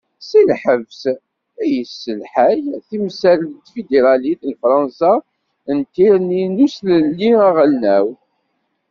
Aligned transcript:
Si 0.27 0.39
lhebs, 0.49 1.01
i 1.63 1.65
yesselḥay 1.75 2.59
timsal 2.87 3.39
n 3.47 3.53
tfidiralit 3.65 4.41
n 4.49 4.51
fransa 4.61 5.13
n 5.75 5.77
tirni 5.93 6.43
n 6.47 6.61
uselelli 6.65 7.31
aɣelnaw. 7.47 8.07